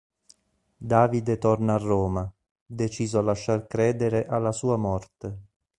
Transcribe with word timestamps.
Davide 0.79 1.37
torna 1.37 1.75
a 1.75 1.77
Roma, 1.77 2.27
deciso 2.65 3.19
a 3.19 3.21
lasciar 3.21 3.67
credere 3.67 4.25
alla 4.25 4.51
sua 4.51 4.75
morte. 4.75 5.37